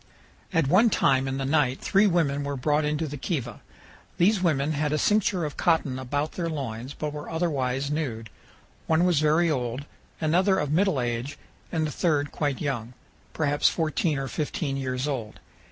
At 0.51 0.65
one 0.67 0.89
time 0.89 1.27
in 1.27 1.37
the 1.37 1.45
night 1.45 1.79
three 1.79 2.07
women 2.07 2.43
were 2.43 2.55
brought 2.55 2.85
into 2.85 3.07
the 3.07 3.17
kiva. 3.17 3.61
These 4.17 4.41
women 4.41 4.71
had 4.71 4.91
a 4.91 4.97
cincture 4.97 5.45
of 5.45 5.57
cotton 5.57 5.99
about 5.99 6.31
their 6.31 6.49
loins, 6.49 6.95
but 6.95 7.13
were 7.13 7.29
otherwise 7.29 7.91
nude. 7.91 8.31
One 8.87 9.05
was 9.05 9.19
very 9.19 9.51
old, 9.51 9.85
another 10.19 10.57
of 10.57 10.71
middle 10.71 10.99
age, 10.99 11.37
and 11.71 11.85
the 11.85 11.91
third 11.91 12.31
quite 12.31 12.59
young, 12.59 12.95
perhaps 13.33 13.69
fourteen 13.69 14.17
or 14.17 14.27
fifteen 14.27 14.75
years 14.75 15.07
old. 15.07 15.39